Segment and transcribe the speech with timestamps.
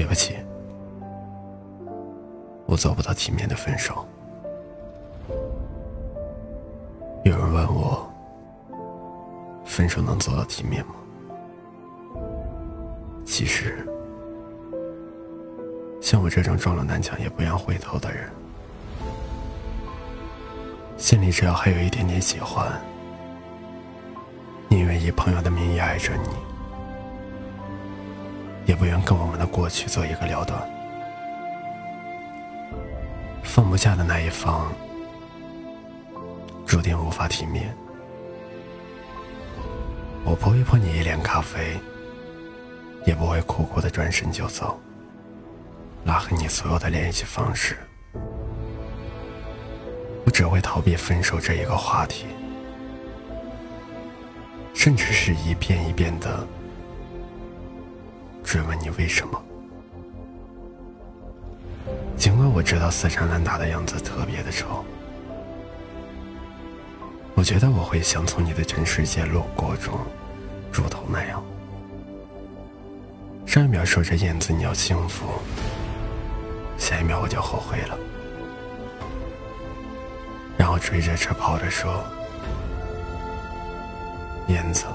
[0.00, 0.34] 对不起，
[2.64, 4.02] 我做不到体面的分手。
[7.22, 8.10] 有人问我，
[9.62, 10.94] 分手能做到体面吗？
[13.26, 13.86] 其实，
[16.00, 18.30] 像我这种撞了南墙也不愿回头的人，
[20.96, 22.72] 心里只要还有一点点喜欢，
[24.66, 26.49] 宁愿以朋友的名义爱着你。
[28.66, 30.60] 也不愿跟我们的过去做一个了断。
[33.42, 34.70] 放不下的那一方，
[36.66, 37.74] 注定无法体面。
[40.24, 41.78] 我泼一泼你一脸咖啡，
[43.06, 44.78] 也不会苦苦的转身就走，
[46.04, 47.76] 拉黑你所有的联系方式。
[50.24, 52.26] 我只会逃避分手这一个话题，
[54.74, 56.46] 甚至是一遍一遍的。
[58.50, 59.40] 追问你为什么？
[62.16, 64.84] 尽管我知道死缠烂打的样子特别的丑，
[67.36, 69.96] 我觉得我会像从你的全世界路过中
[70.72, 71.40] 猪头那样，
[73.46, 75.26] 上一秒说着燕子你要幸福，
[76.76, 77.96] 下一秒我就后悔了，
[80.58, 82.02] 然后追着车跑着说
[84.50, 84.86] ：“燕子，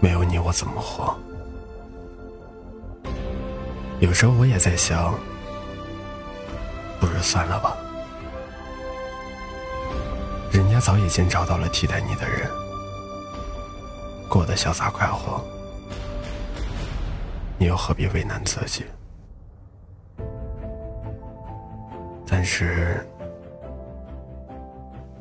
[0.00, 1.16] 没有你我怎么活？”
[3.98, 5.14] 有时候我也在想，
[7.00, 7.74] 不如算了吧。
[10.52, 12.50] 人家早已经找到了替代你的人，
[14.28, 15.42] 过得潇洒快活，
[17.58, 18.84] 你又何必为难自己？
[22.26, 23.06] 但是，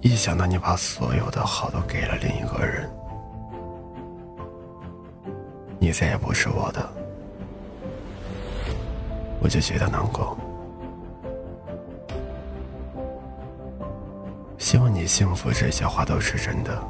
[0.00, 2.90] 一想到你把所有的好都给了另一个人，
[5.78, 7.01] 你再也不是我的。
[9.42, 10.38] 我就觉得难过，
[14.56, 16.82] 希望你幸福，这些话都是真的。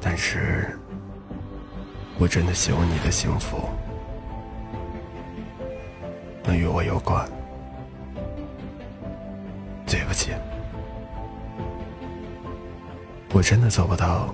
[0.00, 0.78] 但是，
[2.18, 3.68] 我真的希望你的幸福
[6.44, 7.28] 能与我有关。
[9.84, 10.32] 对不起，
[13.32, 14.32] 我真的做不到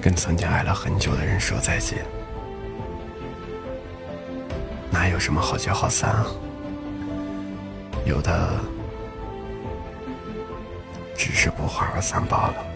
[0.00, 1.98] 跟曾经爱了很久的人说再见。
[5.00, 6.26] 哪有什么好聚好散啊？
[8.04, 8.60] 有的
[11.16, 12.69] 只是不欢而散罢了。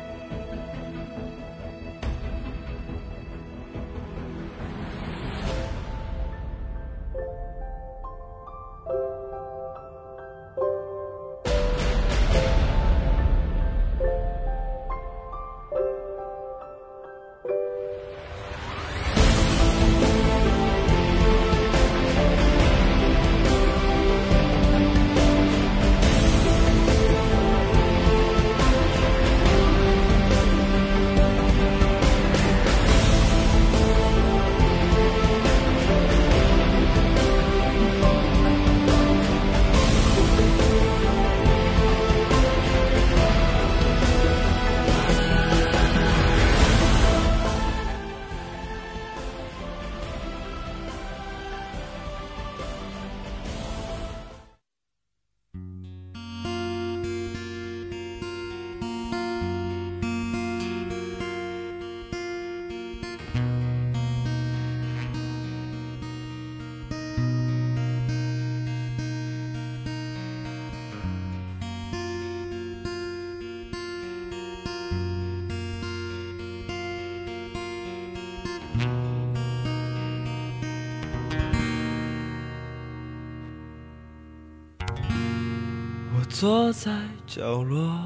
[86.28, 86.90] 坐在
[87.26, 87.96] 角落，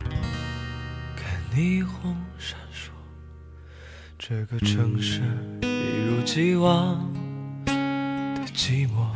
[0.00, 2.90] 看霓虹闪烁，
[4.18, 5.20] 这个城市
[5.62, 7.12] 一如既往
[7.64, 7.72] 的
[8.54, 9.06] 寂寞。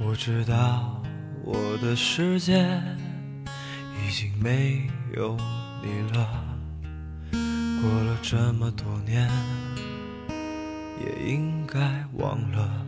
[0.00, 1.02] 我知道
[1.44, 2.80] 我的世界
[4.02, 5.36] 已经没有
[5.82, 6.44] 你了，
[7.82, 9.30] 过了这么多年，
[11.00, 12.87] 也应该忘了。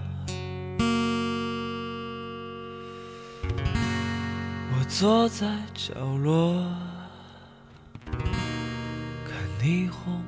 [5.01, 6.63] 坐在角落，
[8.05, 10.23] 看霓虹。